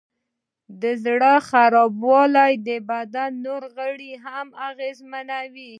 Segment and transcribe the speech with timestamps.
[0.81, 5.69] د زړه خرابوالی د بدن نور غړي هم اغېزمنوي.